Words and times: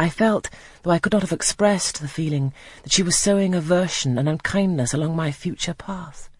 I 0.00 0.08
felt, 0.08 0.48
though 0.82 0.92
I 0.92 0.98
could 0.98 1.12
not 1.12 1.20
have 1.20 1.30
expressed 1.30 2.00
the 2.00 2.08
feeling, 2.08 2.54
that 2.84 2.90
she 2.90 3.02
was 3.02 3.18
sowing 3.18 3.54
aversion 3.54 4.16
and 4.16 4.30
unkindness 4.30 4.94
along 4.94 5.14
my 5.14 5.30
future 5.30 5.74
path. 5.74 6.30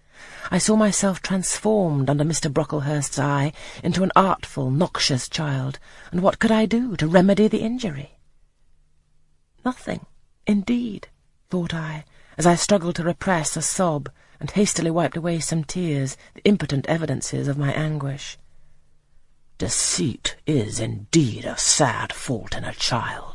I 0.50 0.56
saw 0.56 0.76
myself 0.76 1.20
transformed 1.20 2.08
under 2.08 2.24
Mr. 2.24 2.50
Brocklehurst's 2.50 3.18
eye 3.18 3.52
into 3.82 4.02
an 4.02 4.12
artful, 4.16 4.70
noxious 4.70 5.28
child, 5.28 5.78
and 6.10 6.22
what 6.22 6.38
could 6.38 6.50
I 6.50 6.64
do 6.64 6.96
to 6.96 7.06
remedy 7.06 7.48
the 7.48 7.60
injury? 7.60 8.16
Nothing, 9.62 10.06
indeed, 10.46 11.08
thought 11.50 11.74
I, 11.74 12.06
as 12.38 12.46
I 12.46 12.54
struggled 12.54 12.96
to 12.96 13.04
repress 13.04 13.58
a 13.58 13.60
sob 13.60 14.08
and 14.40 14.50
hastily 14.50 14.90
wiped 14.90 15.18
away 15.18 15.38
some 15.38 15.64
tears, 15.64 16.16
the 16.32 16.44
impotent 16.44 16.86
evidences 16.88 17.46
of 17.46 17.58
my 17.58 17.74
anguish. 17.74 18.38
Deceit 19.58 20.36
is 20.46 20.80
indeed 20.80 21.44
a 21.44 21.58
sad 21.58 22.10
fault 22.14 22.56
in 22.56 22.64
a 22.64 22.72
child, 22.72 23.29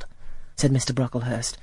said 0.55 0.71
Mr. 0.71 0.93
Brocklehurst. 0.93 1.57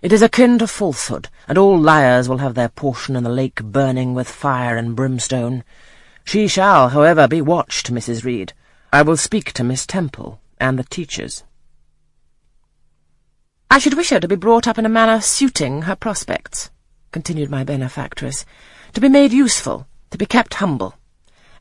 It 0.00 0.12
is 0.12 0.22
akin 0.22 0.58
to 0.60 0.66
falsehood, 0.66 1.28
and 1.48 1.58
all 1.58 1.78
liars 1.78 2.28
will 2.28 2.38
have 2.38 2.54
their 2.54 2.68
portion 2.68 3.16
in 3.16 3.24
the 3.24 3.30
lake 3.30 3.62
burning 3.62 4.14
with 4.14 4.30
fire 4.30 4.76
and 4.76 4.94
brimstone. 4.94 5.64
She 6.24 6.46
shall, 6.46 6.90
however, 6.90 7.26
be 7.26 7.40
watched, 7.40 7.92
Mrs. 7.92 8.24
Reed. 8.24 8.52
I 8.92 9.02
will 9.02 9.16
speak 9.16 9.52
to 9.54 9.64
Miss 9.64 9.86
Temple 9.86 10.40
and 10.60 10.78
the 10.78 10.84
teachers. 10.84 11.42
I 13.70 13.78
should 13.78 13.94
wish 13.94 14.10
her 14.10 14.20
to 14.20 14.28
be 14.28 14.36
brought 14.36 14.66
up 14.66 14.78
in 14.78 14.86
a 14.86 14.88
manner 14.88 15.20
suiting 15.20 15.82
her 15.82 15.96
prospects, 15.96 16.70
continued 17.10 17.50
my 17.50 17.64
benefactress, 17.64 18.46
to 18.92 19.00
be 19.00 19.08
made 19.08 19.32
useful, 19.32 19.86
to 20.10 20.18
be 20.18 20.26
kept 20.26 20.54
humble. 20.54 20.94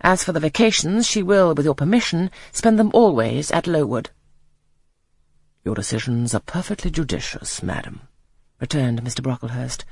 As 0.02 0.24
for 0.24 0.32
the 0.32 0.40
vacations, 0.40 1.08
she 1.08 1.24
will, 1.24 1.56
with 1.56 1.66
your 1.66 1.76
permission, 1.76 2.30
spend 2.52 2.78
them 2.78 2.92
always 2.94 3.52
at 3.52 3.68
Lowood. 3.68 4.12
Your 5.68 5.76
decisions 5.76 6.34
are 6.34 6.40
perfectly 6.40 6.90
judicious, 6.90 7.62
madam, 7.62 8.00
returned 8.62 9.04
Mr. 9.04 9.22
Brocklehurst. 9.22 9.84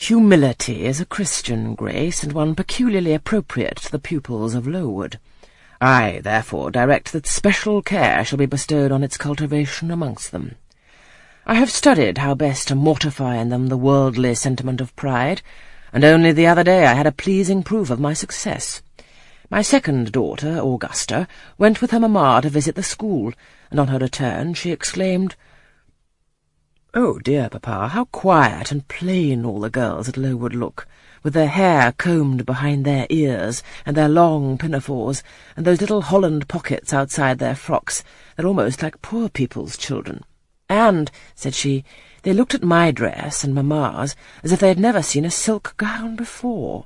Humility 0.00 0.86
is 0.86 1.02
a 1.02 1.04
Christian 1.04 1.74
grace, 1.74 2.22
and 2.22 2.32
one 2.32 2.54
peculiarly 2.54 3.12
appropriate 3.12 3.76
to 3.76 3.92
the 3.92 3.98
pupils 3.98 4.54
of 4.54 4.66
Lowood. 4.66 5.18
I, 5.82 6.22
therefore, 6.24 6.70
direct 6.70 7.12
that 7.12 7.26
special 7.26 7.82
care 7.82 8.24
shall 8.24 8.38
be 8.38 8.46
bestowed 8.46 8.90
on 8.90 9.04
its 9.04 9.18
cultivation 9.18 9.90
amongst 9.90 10.32
them. 10.32 10.54
I 11.44 11.56
have 11.56 11.70
studied 11.70 12.16
how 12.16 12.34
best 12.34 12.68
to 12.68 12.74
mortify 12.74 13.36
in 13.36 13.50
them 13.50 13.66
the 13.66 13.76
worldly 13.76 14.34
sentiment 14.34 14.80
of 14.80 14.96
pride, 14.96 15.42
and 15.92 16.04
only 16.04 16.32
the 16.32 16.46
other 16.46 16.64
day 16.64 16.86
I 16.86 16.94
had 16.94 17.06
a 17.06 17.12
pleasing 17.12 17.62
proof 17.62 17.90
of 17.90 18.00
my 18.00 18.14
success. 18.14 18.80
My 19.50 19.62
second 19.62 20.12
daughter, 20.12 20.58
Augusta, 20.58 21.26
went 21.56 21.80
with 21.80 21.90
her 21.92 22.00
mamma 22.00 22.40
to 22.42 22.50
visit 22.50 22.74
the 22.74 22.82
school, 22.82 23.32
and 23.70 23.80
on 23.80 23.88
her 23.88 23.98
return 23.98 24.52
she 24.52 24.70
exclaimed, 24.70 25.36
Oh, 26.92 27.18
dear, 27.18 27.48
papa, 27.48 27.88
how 27.88 28.04
quiet 28.04 28.70
and 28.70 28.86
plain 28.88 29.46
all 29.46 29.60
the 29.60 29.70
girls 29.70 30.06
at 30.06 30.18
Lowood 30.18 30.54
look, 30.54 30.86
with 31.22 31.32
their 31.32 31.48
hair 31.48 31.92
combed 31.92 32.44
behind 32.44 32.84
their 32.84 33.06
ears, 33.08 33.62
and 33.86 33.96
their 33.96 34.08
long 34.08 34.58
pinafores, 34.58 35.22
and 35.56 35.64
those 35.64 35.80
little 35.80 36.02
holland 36.02 36.46
pockets 36.46 36.92
outside 36.92 37.38
their 37.38 37.54
frocks. 37.54 38.04
They're 38.36 38.46
almost 38.46 38.82
like 38.82 39.00
poor 39.00 39.30
people's 39.30 39.78
children. 39.78 40.24
And, 40.68 41.10
said 41.34 41.54
she, 41.54 41.84
they 42.22 42.34
looked 42.34 42.54
at 42.54 42.62
my 42.62 42.90
dress 42.90 43.44
and 43.44 43.54
mamma's 43.54 44.14
as 44.42 44.52
if 44.52 44.60
they 44.60 44.68
had 44.68 44.78
never 44.78 45.00
seen 45.00 45.24
a 45.24 45.30
silk 45.30 45.74
gown 45.78 46.16
before. 46.16 46.84